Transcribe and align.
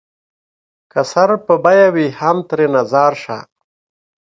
که 0.91 1.01
سر 1.11 1.29
په 1.45 1.53
بيه 1.63 1.87
وي 1.95 2.07
هم 2.19 2.37
ترېنه 2.49 2.81
ځار 2.91 3.13
شــــــــــــــــــه 3.23 3.37